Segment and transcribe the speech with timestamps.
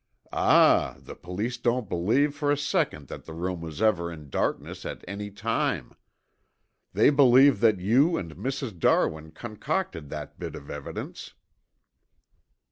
[0.33, 4.83] "Ah, the police don't believe for a second that the room was ever in darkness
[4.83, 5.93] at any time.
[6.91, 8.79] They believe that you and Mrs.
[8.79, 11.35] Darwin concocted that bit of evidence."